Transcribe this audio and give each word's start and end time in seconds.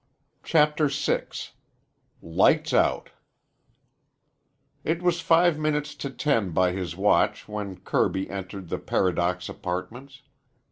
CHAPTER 0.43 0.87
VI 0.87 1.25
LIGHTS 2.23 2.73
OUT 2.73 3.11
It 4.83 5.03
was 5.03 5.21
five 5.21 5.59
minutes 5.59 5.93
to 5.93 6.09
ten 6.09 6.53
by 6.53 6.71
his 6.71 6.97
watch 6.97 7.47
when 7.47 7.77
Kirby 7.81 8.27
entered 8.27 8.69
the 8.69 8.79
Paradox 8.79 9.47
Apartments. 9.47 10.23